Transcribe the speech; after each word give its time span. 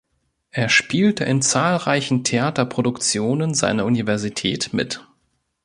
Er 0.49 0.67
spielte 0.67 1.25
in 1.25 1.43
zahlreichen 1.43 2.23
Theaterproduktionen 2.23 3.53
seiner 3.53 3.85
Universität 3.85 4.73
mit. 4.73 5.05